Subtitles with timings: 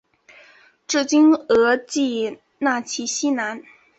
[0.87, 3.61] 治今额济纳旗西南。